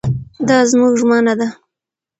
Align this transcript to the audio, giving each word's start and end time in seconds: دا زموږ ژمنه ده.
دا 0.47 0.57
زموږ 0.71 0.93
ژمنه 0.99 1.33
ده. 1.39 1.47